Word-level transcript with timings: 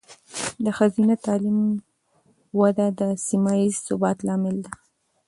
د 0.63 0.65
ښځینه 0.77 1.15
تعلیم 1.25 1.59
وده 2.59 2.87
د 2.99 3.01
سیمه 3.27 3.53
ایز 3.61 3.75
ثبات 3.87 4.17
لامل 4.27 4.57
ده. 4.65 4.71